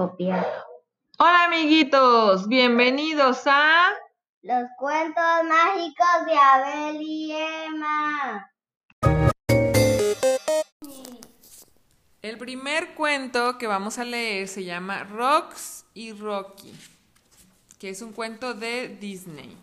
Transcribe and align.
copiado. 0.00 0.46
Hola 1.18 1.44
amiguitos, 1.44 2.48
bienvenidos 2.48 3.42
a... 3.44 3.90
Los 4.40 4.66
cuentos 4.78 5.44
mágicos 5.46 6.24
de 6.24 6.38
Abel 6.38 7.02
y 7.02 7.32
Emma. 7.66 8.50
El 12.22 12.38
primer 12.38 12.94
cuento 12.94 13.58
que 13.58 13.66
vamos 13.66 13.98
a 13.98 14.04
leer 14.04 14.48
se 14.48 14.64
llama 14.64 15.04
Rox 15.04 15.84
y 15.92 16.14
Rocky, 16.14 16.72
que 17.78 17.90
es 17.90 18.00
un 18.00 18.14
cuento 18.14 18.54
de 18.54 18.96
Disney. 18.98 19.54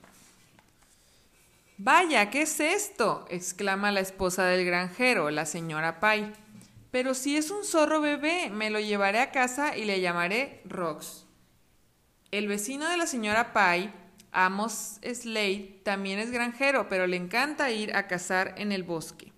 Vaya, 1.80 2.30
¿qué 2.30 2.44
es 2.44 2.60
esto? 2.60 3.26
exclama 3.32 3.92
la 3.92 4.02
esposa 4.02 4.46
del 4.46 4.68
granjero, 4.68 5.32
la 5.32 5.48
señora 5.48 6.00
Pai. 6.00 6.32
Pero 6.98 7.14
si 7.14 7.38
es 7.38 7.52
un 7.52 7.64
zorro 7.64 8.02
bebé, 8.02 8.50
me 8.50 8.72
lo 8.72 8.80
llevaré 8.80 9.20
a 9.20 9.30
casa 9.30 9.78
y 9.78 9.86
le 9.86 10.02
llamaré 10.02 10.64
Rox. 10.66 11.28
El 12.32 12.48
vecino 12.48 12.90
de 12.90 12.98
la 12.98 13.06
señora 13.06 13.54
Pai, 13.54 13.94
Amos 14.32 14.98
Slade, 15.04 15.82
también 15.84 16.18
es 16.18 16.32
granjero, 16.32 16.90
pero 16.90 17.06
le 17.06 17.16
encanta 17.16 17.70
ir 17.70 17.96
a 17.96 18.08
cazar 18.08 18.56
en 18.58 18.72
el 18.72 18.82
bosque. 18.82 19.32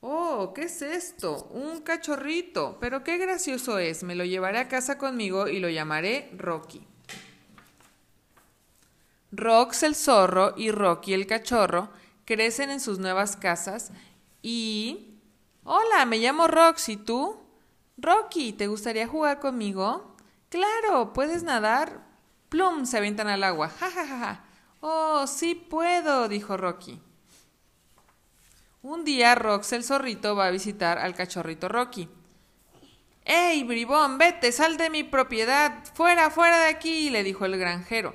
Oh, 0.00 0.54
¿qué 0.54 0.62
es 0.62 0.80
esto? 0.80 1.50
Un 1.50 1.82
cachorrito. 1.82 2.78
Pero 2.80 3.04
qué 3.04 3.18
gracioso 3.18 3.78
es. 3.78 4.02
Me 4.02 4.14
lo 4.14 4.24
llevaré 4.24 4.58
a 4.58 4.68
casa 4.68 4.96
conmigo 4.96 5.48
y 5.48 5.60
lo 5.60 5.68
llamaré 5.68 6.30
Rocky. 6.38 6.82
Rox 9.32 9.82
el 9.82 9.94
zorro 9.94 10.54
y 10.56 10.70
Rocky 10.70 11.12
el 11.12 11.26
cachorro 11.26 11.90
crecen 12.24 12.70
en 12.70 12.80
sus 12.80 12.98
nuevas 12.98 13.36
casas 13.36 13.92
y... 14.40 15.12
Hola, 15.68 16.06
me 16.06 16.18
llamo 16.18 16.46
Rox, 16.46 16.88
¿y 16.90 16.96
tú? 16.96 17.40
Rocky, 17.96 18.52
¿te 18.52 18.68
gustaría 18.68 19.08
jugar 19.08 19.40
conmigo? 19.40 20.14
Claro, 20.48 21.12
¿puedes 21.12 21.42
nadar? 21.42 22.06
Plum, 22.48 22.86
se 22.86 22.98
avientan 22.98 23.26
al 23.26 23.42
agua. 23.42 23.70
Ja, 23.70 23.90
ja, 23.90 24.06
ja, 24.06 24.18
ja. 24.18 24.44
Oh, 24.78 25.26
sí 25.26 25.56
puedo, 25.56 26.28
dijo 26.28 26.56
Rocky. 26.56 27.00
Un 28.80 29.04
día 29.04 29.34
Rox 29.34 29.72
el 29.72 29.82
zorrito 29.82 30.36
va 30.36 30.46
a 30.46 30.50
visitar 30.52 30.98
al 30.98 31.16
cachorrito 31.16 31.68
Rocky. 31.68 32.08
¡Ey, 33.24 33.64
bribón, 33.64 34.18
vete, 34.18 34.52
sal 34.52 34.76
de 34.76 34.88
mi 34.88 35.02
propiedad! 35.02 35.82
¡Fuera, 35.94 36.30
fuera 36.30 36.60
de 36.60 36.68
aquí! 36.68 37.10
le 37.10 37.24
dijo 37.24 37.44
el 37.44 37.58
granjero. 37.58 38.10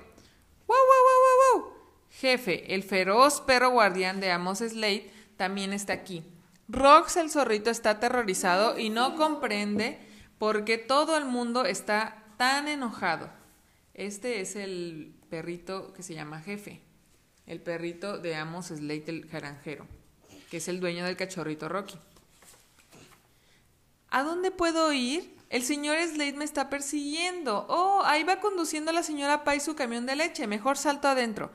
¡Wow, 0.68 0.78
wow, 0.78 1.02
wow, 1.04 1.60
wow, 1.60 1.64
wow! 1.64 1.74
Jefe, 2.12 2.74
el 2.74 2.84
feroz 2.84 3.42
perro 3.42 3.72
guardián 3.72 4.22
de 4.22 4.32
Amos 4.32 4.60
Slade 4.60 5.12
también 5.36 5.74
está 5.74 5.92
aquí. 5.92 6.24
Rox 6.72 7.18
el 7.18 7.30
zorrito 7.30 7.70
está 7.70 7.92
aterrorizado 7.92 8.80
y 8.80 8.90
no 8.90 9.16
comprende 9.16 10.00
por 10.40 10.66
qué 10.66 10.78
todo 10.78 11.18
el 11.18 11.26
mundo 11.26 11.66
está 11.66 12.24
tan 12.38 12.68
enojado. 12.68 13.30
Este 13.94 14.40
es 14.40 14.56
el 14.56 15.14
perrito 15.30 15.94
que 15.94 16.02
se 16.02 16.14
llama 16.14 16.40
Jefe, 16.42 16.82
el 17.46 17.62
perrito 17.62 18.18
de 18.18 18.36
Amos 18.36 18.68
Slade 18.68 19.04
el 19.08 19.26
granjero 19.26 19.86
que 20.52 20.58
es 20.58 20.68
el 20.68 20.82
dueño 20.82 21.06
del 21.06 21.16
cachorrito 21.16 21.70
Rocky. 21.70 21.98
¿A 24.10 24.22
dónde 24.22 24.52
puedo 24.52 24.92
ir? 24.92 25.34
El 25.50 25.64
señor 25.64 25.98
Slade 25.98 26.34
me 26.34 26.44
está 26.44 26.70
persiguiendo. 26.70 27.66
Oh, 27.70 28.02
ahí 28.04 28.24
va 28.26 28.42
conduciendo 28.42 28.92
la 28.92 29.02
señora 29.02 29.46
Pai 29.46 29.62
su 29.62 29.76
camión 29.76 30.06
de 30.06 30.18
leche. 30.18 30.48
Mejor 30.48 30.78
salto 30.78 31.08
adentro. 31.08 31.52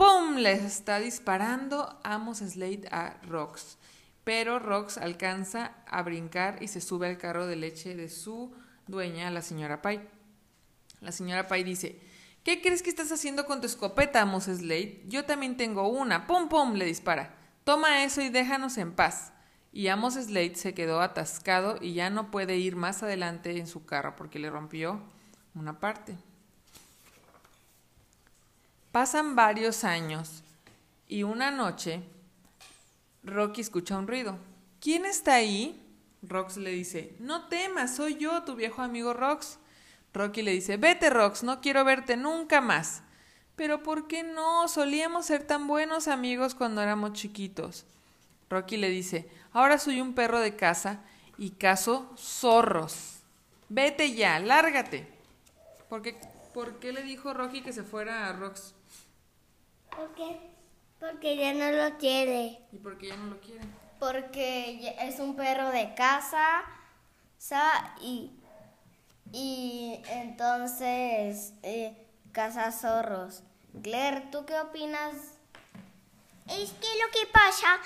¡Pum, 0.00 0.08
pum! 0.30 0.36
Le 0.36 0.52
está 0.52 0.98
disparando 0.98 2.00
Amos 2.04 2.38
Slade 2.38 2.88
a 2.90 3.20
Rox. 3.28 3.76
Pero 4.24 4.58
Rox 4.58 4.96
alcanza 4.96 5.74
a 5.86 6.02
brincar 6.02 6.62
y 6.62 6.68
se 6.68 6.80
sube 6.80 7.06
al 7.06 7.18
carro 7.18 7.46
de 7.46 7.56
leche 7.56 7.94
de 7.94 8.08
su 8.08 8.50
dueña, 8.86 9.30
la 9.30 9.42
señora 9.42 9.82
Pai. 9.82 10.00
La 11.02 11.12
señora 11.12 11.48
Pai 11.48 11.64
dice, 11.64 12.00
¿Qué 12.44 12.62
crees 12.62 12.82
que 12.82 12.88
estás 12.88 13.12
haciendo 13.12 13.44
con 13.44 13.60
tu 13.60 13.66
escopeta, 13.66 14.22
Amos 14.22 14.44
Slade? 14.44 15.04
Yo 15.06 15.26
también 15.26 15.58
tengo 15.58 15.86
una. 15.90 16.26
¡Pum, 16.26 16.48
pum! 16.48 16.72
le 16.72 16.86
dispara. 16.86 17.34
Toma 17.64 18.02
eso 18.02 18.22
y 18.22 18.30
déjanos 18.30 18.78
en 18.78 18.92
paz. 18.92 19.34
Y 19.70 19.88
Amos 19.88 20.14
Slade 20.14 20.54
se 20.54 20.72
quedó 20.72 21.02
atascado 21.02 21.76
y 21.78 21.92
ya 21.92 22.08
no 22.08 22.30
puede 22.30 22.56
ir 22.56 22.74
más 22.74 23.02
adelante 23.02 23.58
en 23.58 23.66
su 23.66 23.84
carro 23.84 24.16
porque 24.16 24.38
le 24.38 24.48
rompió 24.48 25.02
una 25.54 25.78
parte. 25.78 26.16
Pasan 28.92 29.36
varios 29.36 29.84
años 29.84 30.42
y 31.06 31.22
una 31.22 31.52
noche 31.52 32.02
Rocky 33.22 33.60
escucha 33.60 33.96
un 33.96 34.08
ruido. 34.08 34.36
¿Quién 34.80 35.06
está 35.06 35.34
ahí? 35.34 35.80
Rox 36.22 36.56
le 36.56 36.70
dice, 36.70 37.14
no 37.18 37.48
temas, 37.48 37.96
soy 37.96 38.16
yo, 38.16 38.42
tu 38.42 38.56
viejo 38.56 38.82
amigo 38.82 39.14
Rox. 39.14 39.58
Rocky 40.12 40.42
le 40.42 40.52
dice, 40.52 40.76
vete 40.76 41.08
Rox, 41.08 41.42
no 41.44 41.60
quiero 41.60 41.84
verte 41.84 42.16
nunca 42.16 42.60
más. 42.60 43.02
Pero 43.56 43.82
¿por 43.82 44.08
qué 44.08 44.22
no? 44.22 44.66
Solíamos 44.68 45.26
ser 45.26 45.46
tan 45.46 45.66
buenos 45.66 46.08
amigos 46.08 46.54
cuando 46.54 46.82
éramos 46.82 47.12
chiquitos. 47.12 47.84
Rocky 48.48 48.76
le 48.76 48.90
dice, 48.90 49.30
ahora 49.52 49.78
soy 49.78 50.00
un 50.00 50.14
perro 50.14 50.40
de 50.40 50.56
casa 50.56 51.00
y 51.38 51.50
cazo 51.50 52.10
zorros. 52.16 53.20
Vete 53.68 54.14
ya, 54.14 54.40
lárgate. 54.40 55.06
¿Por 55.88 56.02
qué, 56.02 56.16
¿Por 56.52 56.80
qué 56.80 56.92
le 56.92 57.02
dijo 57.02 57.32
Rocky 57.32 57.62
que 57.62 57.72
se 57.72 57.84
fuera 57.84 58.28
a 58.28 58.32
Rox? 58.32 58.74
¿Por 59.96 60.14
qué? 60.14 60.40
Porque 60.98 61.36
ya 61.36 61.52
no 61.54 61.70
lo 61.70 61.98
quiere. 61.98 62.60
¿Y 62.72 62.78
por 62.78 62.98
qué 62.98 63.08
ya 63.08 63.16
no 63.16 63.26
lo 63.34 63.40
quiere? 63.40 63.60
Porque 63.98 64.96
es 65.00 65.18
un 65.18 65.36
perro 65.36 65.70
de 65.70 65.94
casa 65.94 66.62
y, 68.00 68.30
y 69.32 70.02
entonces 70.08 71.54
eh, 71.62 71.96
caza 72.32 72.72
zorros. 72.72 73.42
Claire, 73.82 74.28
¿tú 74.32 74.44
qué 74.44 74.58
opinas? 74.60 75.14
Es 76.48 76.72
que 76.72 76.88
lo 76.98 77.10
que 77.12 77.26
pasa 77.32 77.78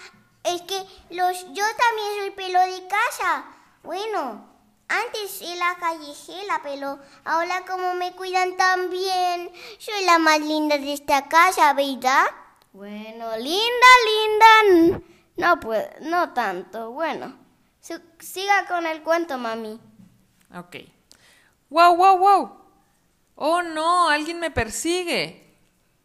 es 0.44 0.62
que 0.62 0.78
los, 1.10 1.44
yo 1.52 1.64
también 1.64 2.20
soy 2.20 2.30
pelo 2.30 2.60
de 2.60 2.88
casa. 2.88 3.44
Bueno, 3.82 4.53
antes 4.88 5.42
era 5.42 5.76
callejera, 5.78 6.60
pero 6.62 6.98
ahora 7.24 7.64
como 7.66 7.94
me 7.94 8.12
cuidan 8.12 8.56
tan 8.56 8.90
bien, 8.90 9.50
soy 9.78 10.04
la 10.04 10.18
más 10.18 10.40
linda 10.40 10.78
de 10.78 10.92
esta 10.92 11.28
casa, 11.28 11.72
¿verdad? 11.72 12.24
Bueno, 12.72 13.36
linda, 13.36 13.86
linda. 14.10 15.00
No, 15.36 15.60
pues, 15.60 15.86
no 16.00 16.32
tanto. 16.32 16.90
Bueno, 16.90 17.36
siga 18.18 18.66
con 18.66 18.86
el 18.86 19.02
cuento, 19.02 19.38
mami. 19.38 19.80
Ok. 20.54 20.76
¡Wow, 21.70 21.96
wow, 21.96 22.18
wow! 22.18 22.58
¡Oh, 23.36 23.62
no! 23.62 24.08
¡Alguien 24.08 24.38
me 24.38 24.50
persigue! 24.50 25.56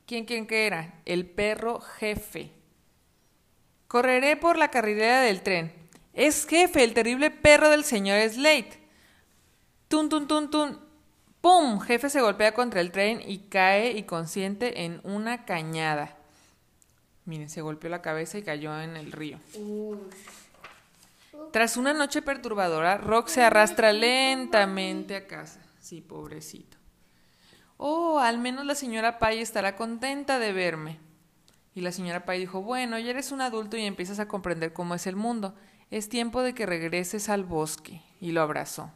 ¿Quién, 0.06 0.26
quién, 0.26 0.48
qué 0.48 0.66
era? 0.66 1.02
El 1.06 1.30
perro 1.30 1.80
jefe. 1.80 2.52
Correré 3.88 4.38
por 4.38 4.58
la 4.58 4.72
carrilera 4.72 5.22
del 5.22 5.44
tren. 5.44 5.79
Es 6.20 6.46
jefe, 6.46 6.84
el 6.84 6.94
terrible 6.94 7.32
perro 7.32 7.70
del 7.70 7.86
señor 7.86 8.20
Slate. 8.30 8.78
Tun, 9.88 10.10
tun, 10.10 10.28
tun, 10.28 10.52
tun. 10.52 10.78
¡Pum! 11.40 11.80
Jefe 11.80 12.10
se 12.10 12.20
golpea 12.20 12.54
contra 12.54 12.82
el 12.82 12.92
tren 12.92 13.22
y 13.26 13.48
cae 13.48 13.98
inconsciente 13.98 14.84
en 14.84 15.00
una 15.06 15.46
cañada. 15.46 16.18
Miren, 17.24 17.50
se 17.50 17.62
golpeó 17.62 17.90
la 17.90 18.02
cabeza 18.02 18.38
y 18.38 18.42
cayó 18.42 18.78
en 18.82 18.98
el 18.98 19.14
río. 19.14 19.40
Tras 21.54 21.78
una 21.78 21.94
noche 21.94 22.22
perturbadora, 22.22 22.98
Rock 22.98 23.30
se 23.30 23.42
arrastra 23.42 23.94
lentamente 23.94 25.16
a 25.16 25.26
casa. 25.26 25.62
Sí, 25.80 26.02
pobrecito. 26.02 26.76
Oh, 27.78 28.20
al 28.20 28.40
menos 28.40 28.66
la 28.66 28.76
señora 28.76 29.20
Pai 29.20 29.40
estará 29.40 29.78
contenta 29.78 30.38
de 30.38 30.52
verme. 30.52 31.00
Y 31.76 31.80
la 31.80 31.94
señora 31.94 32.26
Pai 32.26 32.40
dijo, 32.40 32.62
bueno, 32.62 33.00
ya 33.00 33.12
eres 33.12 33.32
un 33.32 33.40
adulto 33.40 33.78
y 33.78 33.86
empiezas 33.86 34.20
a 34.20 34.28
comprender 34.28 34.74
cómo 34.74 34.96
es 34.96 35.08
el 35.08 35.16
mundo. 35.16 35.56
Es 35.90 36.10
tiempo 36.10 36.42
de 36.42 36.54
que 36.54 36.66
regreses 36.66 37.30
al 37.30 37.44
bosque. 37.44 38.02
Y 38.22 38.32
lo 38.32 38.42
abrazó. 38.42 38.92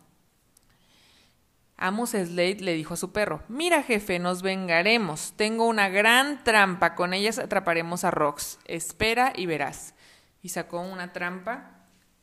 Amos 1.77 2.11
Slade 2.11 2.59
le 2.59 2.73
dijo 2.73 2.93
a 2.93 2.97
su 2.97 3.11
perro, 3.11 3.41
mira 3.47 3.83
jefe, 3.83 4.19
nos 4.19 4.41
vengaremos. 4.41 5.33
Tengo 5.35 5.67
una 5.67 5.89
gran 5.89 6.43
trampa, 6.43 6.95
con 6.95 7.13
ellas 7.13 7.39
atraparemos 7.39 8.03
a 8.03 8.11
Rox. 8.11 8.59
Espera 8.65 9.33
y 9.35 9.45
verás. 9.45 9.95
Y 10.41 10.49
sacó 10.49 10.81
una 10.81 11.13
trampa. 11.13 11.71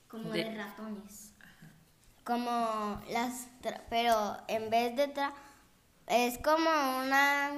Como 0.09 0.31
de, 0.31 0.55
ratones. 0.55 1.33
Como 2.25 3.03
las... 3.11 3.49
Pero 3.89 4.37
en 4.49 4.71
vez 4.71 4.97
de... 4.97 5.09
Tra 5.09 5.35
es 6.11 6.39
como 6.39 6.69
una, 6.99 7.53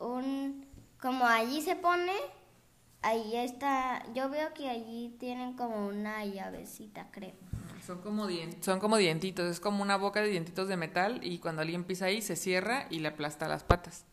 un, 0.00 0.66
como 1.00 1.26
allí 1.26 1.60
se 1.60 1.76
pone, 1.76 2.12
ahí 3.04 3.36
está, 3.36 4.02
yo 4.14 4.28
veo 4.30 4.52
que 4.54 4.68
allí 4.68 5.14
tienen 5.20 5.54
como 5.54 5.86
una 5.86 6.24
llavecita, 6.24 7.06
creo. 7.10 7.34
Son 7.86 8.00
como, 8.00 8.26
son 8.60 8.80
como 8.80 8.96
dientitos, 8.96 9.50
es 9.50 9.60
como 9.60 9.82
una 9.82 9.96
boca 9.96 10.22
de 10.22 10.28
dientitos 10.28 10.68
de 10.68 10.76
metal 10.76 11.20
y 11.22 11.38
cuando 11.38 11.62
alguien 11.62 11.84
pisa 11.84 12.06
ahí 12.06 12.22
se 12.22 12.34
cierra 12.34 12.86
y 12.90 13.00
le 13.00 13.08
aplasta 13.08 13.46
las 13.46 13.62
patas. 13.62 14.06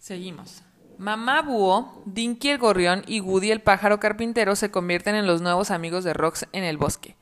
Seguimos. 0.00 0.62
Mamá 0.98 1.42
Búho, 1.42 2.02
Dinky 2.04 2.50
el 2.50 2.58
gorrión 2.58 3.02
y 3.06 3.20
Woody 3.20 3.52
el 3.52 3.62
pájaro 3.62 4.00
carpintero 4.00 4.56
se 4.56 4.70
convierten 4.70 5.14
en 5.14 5.26
los 5.26 5.40
nuevos 5.40 5.70
amigos 5.70 6.02
de 6.02 6.12
Rox 6.12 6.46
en 6.52 6.64
el 6.64 6.76
bosque. 6.76 7.16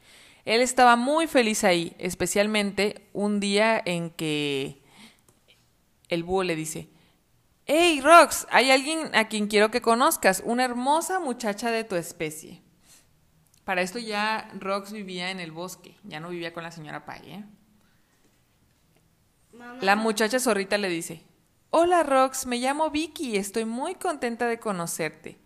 Él 0.46 0.62
estaba 0.62 0.96
muy 0.96 1.26
feliz 1.26 1.62
ahí, 1.64 1.94
especialmente 1.98 3.06
un 3.12 3.38
día 3.38 3.80
en 3.84 4.10
que 4.10 4.82
el 6.08 6.24
búho 6.24 6.42
le 6.42 6.56
dice, 6.56 6.88
Hey, 7.72 8.00
Rox, 8.00 8.49
hay 8.50 8.72
alguien 8.72 9.14
a 9.14 9.28
quien 9.28 9.46
quiero 9.46 9.70
que 9.70 9.81
conozcas, 9.81 10.43
una 10.44 10.64
hermosa 10.64 11.20
muchacha 11.20 11.70
de 11.70 11.84
tu 11.84 11.94
especie. 11.94 12.64
Para 13.62 13.81
esto 13.81 14.00
ya 14.00 14.50
Rox 14.58 14.90
vivía 14.90 15.31
en 15.31 15.38
el 15.38 15.52
bosque, 15.52 15.96
ya 16.02 16.19
no 16.19 16.31
vivía 16.31 16.52
con 16.52 16.64
la 16.64 16.72
señora 16.72 17.05
Pay. 17.05 17.31
¿eh? 17.31 17.44
La 19.82 19.94
muchacha 19.94 20.40
zorrita 20.40 20.78
le 20.78 20.88
dice, 20.88 21.22
Hola 21.70 22.02
Rox, 22.02 22.44
me 22.44 22.56
llamo 22.56 22.90
Vicky 22.90 23.37
y 23.37 23.37
estoy 23.37 23.67
muy 23.67 23.94
contenta 23.94 24.49
de 24.49 24.58
conocerte. 24.58 25.38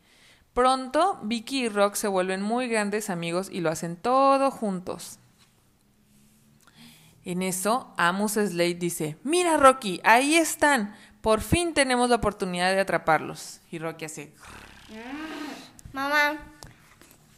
Pronto, 0.55 1.19
Vicky 1.25 1.67
y 1.67 1.69
Rox 1.69 1.99
se 1.99 2.09
vuelven 2.09 2.41
muy 2.41 2.69
grandes 2.69 3.11
amigos 3.11 3.51
y 3.53 3.61
lo 3.61 3.69
hacen 3.69 3.97
todo 3.97 4.51
juntos. 4.51 5.19
En 7.25 7.43
eso, 7.43 7.95
Amos 7.97 8.33
Slade 8.33 8.75
dice, 8.75 9.17
Mira 9.23 9.57
Rocky, 9.57 10.01
ahí 10.05 10.37
están. 10.37 10.95
Por 11.23 11.41
fin 11.41 11.73
tenemos 11.73 12.11
la 12.11 12.17
oportunidad 12.17 12.73
de 12.73 12.81
atraparlos. 12.81 13.61
Y 13.71 13.79
Rocky 13.79 14.05
hace... 14.05 14.35
Mamá, 15.93 16.39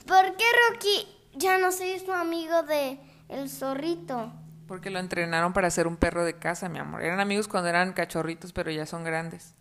¿por 0.07 0.37
qué 0.37 0.45
Rocky 0.69 1.07
ya 1.35 1.59
no 1.59 1.71
soy 1.71 1.99
su 2.01 2.13
amigo 2.13 2.63
de 2.63 2.99
el 3.29 3.49
zorrito? 3.49 4.33
Porque 4.67 4.91
lo 4.91 4.99
entrenaron 4.99 5.53
para 5.53 5.71
ser 5.71 5.87
un 5.87 5.97
perro 5.97 6.25
de 6.25 6.39
casa, 6.39 6.69
mi 6.69 6.79
amor. 6.79 7.03
Eran 7.03 7.21
amigos 7.21 7.47
cuando 7.47 7.69
eran 7.69 7.93
cachorritos, 7.93 8.53
pero 8.53 8.71
ya 8.73 8.87
son 8.87 9.05
grandes. 9.05 9.55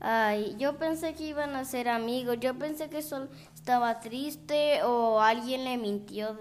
Ay, 0.00 0.54
yo 0.58 0.78
pensé 0.78 1.14
que 1.14 1.24
iban 1.24 1.56
a 1.56 1.64
ser 1.64 1.88
amigos. 1.88 2.38
Yo 2.40 2.58
pensé 2.58 2.88
que 2.88 3.02
solo 3.02 3.28
estaba 3.54 4.00
triste 4.00 4.82
o 4.82 5.20
alguien 5.20 5.64
le 5.64 5.76
mintió. 5.76 6.38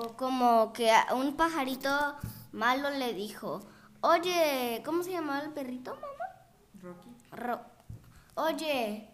O 0.00 0.16
como 0.16 0.72
que 0.72 0.90
a 0.90 1.14
un 1.14 1.36
pajarito 1.36 1.90
malo 2.52 2.90
le 2.90 3.12
dijo, 3.14 3.60
oye, 4.00 4.82
¿cómo 4.84 5.02
se 5.02 5.12
llamaba 5.12 5.40
el 5.44 5.50
perrito, 5.50 5.94
mamá? 5.94 6.06
Rocky. 6.82 7.10
Ro- 7.32 7.60
oye, 8.34 9.08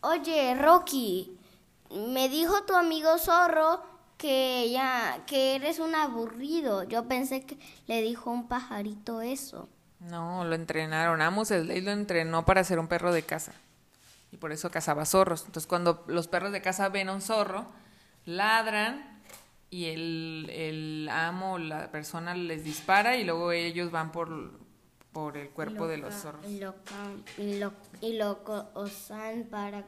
oye, 0.00 0.54
Rocky, 0.54 1.38
me 1.90 2.28
dijo 2.28 2.62
tu 2.64 2.74
amigo 2.74 3.16
zorro 3.18 3.82
que 4.18 4.70
ya, 4.70 5.22
que 5.26 5.56
eres 5.56 5.78
un 5.78 5.94
aburrido. 5.94 6.84
Yo 6.84 7.08
pensé 7.08 7.44
que 7.44 7.58
le 7.86 8.02
dijo 8.02 8.30
un 8.30 8.46
pajarito 8.48 9.20
eso. 9.22 9.68
No, 9.98 10.44
lo 10.44 10.54
entrenaron. 10.54 11.20
Amos 11.22 11.48
Slade 11.48 11.80
lo 11.80 11.90
entrenó 11.90 12.44
para 12.44 12.64
ser 12.64 12.78
un 12.78 12.88
perro 12.88 13.12
de 13.12 13.22
casa. 13.22 13.52
Y 14.30 14.36
por 14.36 14.52
eso 14.52 14.70
cazaba 14.70 15.04
zorros. 15.06 15.40
Entonces, 15.46 15.66
cuando 15.66 16.04
los 16.06 16.28
perros 16.28 16.52
de 16.52 16.62
casa 16.62 16.88
ven 16.88 17.08
a 17.08 17.12
un 17.14 17.20
zorro, 17.20 17.66
ladran 18.24 19.11
y 19.72 19.86
el, 19.86 20.50
el 20.50 21.08
amo, 21.10 21.58
la 21.58 21.90
persona 21.90 22.34
les 22.34 22.62
dispara 22.62 23.16
y 23.16 23.24
luego 23.24 23.52
ellos 23.52 23.90
van 23.90 24.12
por, 24.12 24.52
por 25.12 25.38
el 25.38 25.48
cuerpo 25.48 25.88
de 25.88 25.96
los 25.96 26.14
zorros. 26.14 26.44
Y 26.46 26.58
lo, 26.58 26.74
y 28.02 28.12
lo, 28.12 28.38
usan 28.74 29.44
para 29.44 29.86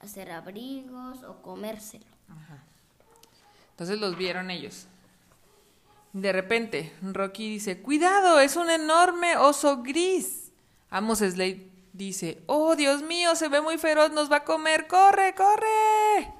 hacer 0.00 0.30
abrigos 0.30 1.22
o 1.24 1.42
comérselo. 1.42 2.06
Entonces 3.72 4.00
los 4.00 4.16
vieron 4.16 4.50
ellos. 4.50 4.86
De 6.14 6.32
repente, 6.32 6.90
Rocky 7.02 7.50
dice, 7.50 7.82
cuidado, 7.82 8.40
es 8.40 8.56
un 8.56 8.70
enorme 8.70 9.36
oso 9.36 9.82
gris. 9.82 10.52
Amos 10.88 11.18
Slade 11.18 11.70
dice, 11.92 12.42
oh 12.46 12.76
Dios 12.76 13.02
mío, 13.02 13.34
se 13.36 13.48
ve 13.48 13.60
muy 13.60 13.76
feroz, 13.76 14.10
nos 14.10 14.32
va 14.32 14.36
a 14.36 14.44
comer, 14.44 14.86
corre, 14.86 15.34
corre. 15.34 16.37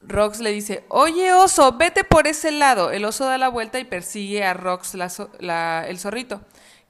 Rox 0.00 0.40
le 0.40 0.52
dice, 0.52 0.84
oye 0.88 1.32
oso, 1.32 1.72
vete 1.72 2.04
por 2.04 2.26
ese 2.26 2.50
lado. 2.52 2.90
El 2.90 3.04
oso 3.04 3.24
da 3.24 3.38
la 3.38 3.48
vuelta 3.48 3.78
y 3.78 3.84
persigue 3.84 4.44
a 4.44 4.54
Rox, 4.54 4.94
el 4.94 5.98
zorrito, 5.98 6.40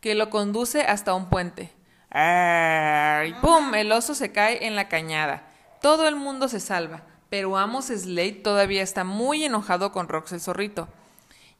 que 0.00 0.14
lo 0.14 0.30
conduce 0.30 0.82
hasta 0.82 1.14
un 1.14 1.30
puente. 1.30 1.72
Y 2.10 3.32
¡pum! 3.40 3.74
El 3.74 3.92
oso 3.92 4.14
se 4.14 4.32
cae 4.32 4.66
en 4.66 4.76
la 4.76 4.88
cañada. 4.88 5.48
Todo 5.80 6.08
el 6.08 6.16
mundo 6.16 6.48
se 6.48 6.60
salva, 6.60 7.02
pero 7.30 7.56
Amos 7.56 7.86
Slade 7.86 8.40
todavía 8.42 8.82
está 8.82 9.04
muy 9.04 9.44
enojado 9.44 9.92
con 9.92 10.08
Rox 10.08 10.32
el 10.32 10.40
zorrito. 10.40 10.88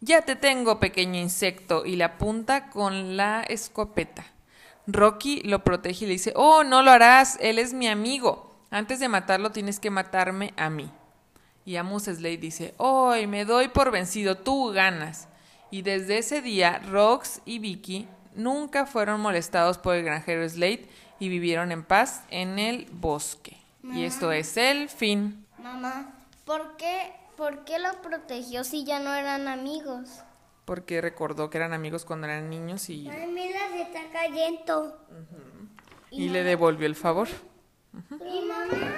Ya 0.00 0.22
te 0.22 0.36
tengo, 0.36 0.78
pequeño 0.78 1.18
insecto, 1.18 1.84
y 1.84 1.96
le 1.96 2.04
apunta 2.04 2.70
con 2.70 3.16
la 3.16 3.42
escopeta. 3.42 4.24
Rocky 4.86 5.40
lo 5.42 5.64
protege 5.64 6.04
y 6.04 6.08
le 6.08 6.14
dice, 6.14 6.32
oh, 6.36 6.62
no 6.64 6.82
lo 6.82 6.90
harás, 6.90 7.36
él 7.40 7.58
es 7.58 7.74
mi 7.74 7.88
amigo. 7.88 8.54
Antes 8.70 9.00
de 9.00 9.08
matarlo 9.08 9.50
tienes 9.50 9.80
que 9.80 9.90
matarme 9.90 10.54
a 10.56 10.70
mí. 10.70 10.90
Y 11.68 11.76
Amos 11.76 12.04
Slade 12.04 12.38
dice, 12.38 12.72
hoy 12.78 13.26
me 13.26 13.44
doy 13.44 13.68
por 13.68 13.90
vencido, 13.90 14.38
tú 14.38 14.72
ganas. 14.72 15.28
Y 15.70 15.82
desde 15.82 16.16
ese 16.16 16.40
día, 16.40 16.78
Rox 16.78 17.42
y 17.44 17.58
Vicky 17.58 18.08
nunca 18.34 18.86
fueron 18.86 19.20
molestados 19.20 19.76
por 19.76 19.94
el 19.94 20.02
granjero 20.02 20.48
Slade 20.48 20.88
y 21.20 21.28
vivieron 21.28 21.70
en 21.70 21.84
paz 21.84 22.22
en 22.30 22.58
el 22.58 22.86
bosque. 22.90 23.58
Y 23.82 24.04
esto 24.04 24.32
es 24.32 24.56
el 24.56 24.88
fin. 24.88 25.44
Mamá, 25.58 26.14
¿por 26.46 26.78
qué, 26.78 27.12
¿por 27.36 27.66
qué 27.66 27.78
lo 27.78 28.00
protegió 28.00 28.64
si 28.64 28.84
ya 28.84 28.98
no 28.98 29.12
eran 29.12 29.46
amigos? 29.46 30.08
Porque 30.64 31.02
recordó 31.02 31.50
que 31.50 31.58
eran 31.58 31.74
amigos 31.74 32.06
cuando 32.06 32.28
eran 32.28 32.48
niños 32.48 32.88
y, 32.88 33.10
Ay, 33.10 33.26
mira, 33.30 33.60
se 33.72 33.82
está 33.82 34.10
cayendo. 34.10 35.06
y 36.10 36.30
le 36.30 36.44
devolvió 36.44 36.86
el 36.86 36.94
favor. 36.94 37.28
Y 37.92 38.40
mamá, 38.46 38.94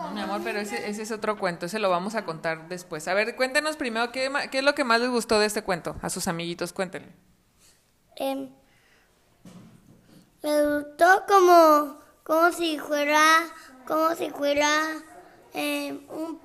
No, 0.00 0.10
mi 0.12 0.20
amor, 0.22 0.40
pero 0.42 0.60
ese, 0.60 0.88
ese 0.88 1.02
es 1.02 1.12
otro 1.12 1.38
cuento, 1.38 1.66
ese 1.66 1.78
lo 1.78 1.90
vamos 1.90 2.14
a 2.14 2.24
contar 2.24 2.68
después. 2.68 3.06
A 3.06 3.14
ver, 3.14 3.36
cuéntenos 3.36 3.76
primero 3.76 4.10
qué, 4.12 4.30
qué 4.50 4.58
es 4.58 4.64
lo 4.64 4.74
que 4.74 4.82
más 4.82 5.00
les 5.00 5.10
gustó 5.10 5.38
de 5.38 5.46
este 5.46 5.62
cuento. 5.62 5.96
A 6.00 6.08
sus 6.08 6.26
amiguitos, 6.26 6.72
cuéntenle. 6.72 7.12
Em, 8.16 8.48
me 10.42 10.78
gustó 10.78 11.24
como, 11.28 11.98
como 12.24 12.50
si 12.52 12.78
fuera, 12.78 13.42
como 13.86 14.14
si 14.14 14.30
fuera 14.30 14.68
un, 15.52 16.40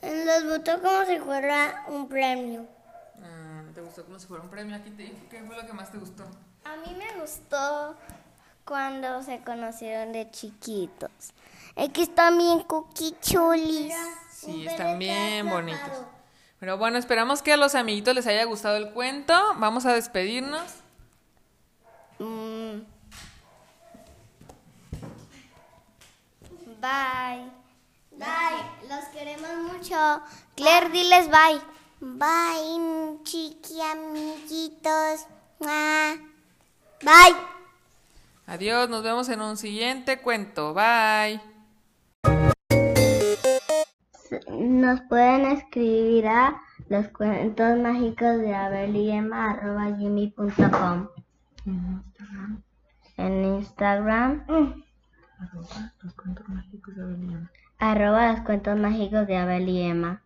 em, 0.00 0.24
les 0.24 0.44
gustó 0.44 0.80
como 0.80 1.04
si 1.04 1.18
fuera 1.18 1.84
un 1.88 2.08
premio. 2.08 2.66
Ah, 3.22 3.62
¿Te 3.74 3.82
gustó 3.82 4.04
como 4.04 4.18
si 4.18 4.26
fuera 4.26 4.42
un 4.42 4.50
premio? 4.50 4.74
Aquí 4.74 4.90
te, 4.90 5.12
¿Qué 5.28 5.42
fue 5.42 5.54
lo 5.54 5.66
que 5.66 5.72
más 5.74 5.92
te 5.92 5.98
gustó? 5.98 6.24
A 6.64 6.76
mí 6.76 6.96
me 6.96 7.20
gustó 7.20 7.94
cuando 8.68 9.22
se 9.22 9.40
conocieron 9.40 10.12
de 10.12 10.30
chiquitos. 10.30 11.10
Es 11.74 11.88
que 11.88 12.02
están 12.02 12.36
bien 12.36 12.60
cuquichulis. 12.60 13.94
Sí, 14.30 14.66
están 14.66 14.98
bien 14.98 15.48
bonitos. 15.48 16.04
Pero 16.60 16.76
bueno, 16.76 16.98
esperamos 16.98 17.40
que 17.40 17.54
a 17.54 17.56
los 17.56 17.74
amiguitos 17.74 18.14
les 18.14 18.26
haya 18.26 18.44
gustado 18.44 18.76
el 18.76 18.90
cuento. 18.90 19.32
Vamos 19.56 19.86
a 19.86 19.94
despedirnos. 19.94 20.62
Mm. 22.18 22.80
Bye. 26.80 27.50
Bye. 28.12 28.88
Los 28.88 29.04
queremos 29.14 29.72
mucho. 29.72 30.22
Claire, 30.56 30.90
diles 30.90 31.28
bye. 31.30 31.60
Bye, 32.00 33.18
chiqui 33.24 33.80
amiguitos. 33.80 35.26
Bye. 37.00 37.57
Adiós, 38.48 38.88
nos 38.88 39.02
vemos 39.02 39.28
en 39.28 39.42
un 39.42 39.58
siguiente 39.58 40.22
cuento. 40.22 40.72
Bye. 40.72 41.38
Nos 44.48 45.02
pueden 45.02 45.44
escribir 45.48 46.26
a 46.28 46.58
los 46.88 47.08
cuentos 47.08 47.78
mágicos 47.78 48.38
de 48.38 48.54
abeliema.gmail.com 48.54 51.08
En 53.18 53.44
Instagram, 53.44 54.46
arroba 57.78 58.32
los 58.32 58.40
cuentos 58.40 58.78
mágicos 58.78 59.26
de 59.26 59.36
Abeliema. 59.36 60.22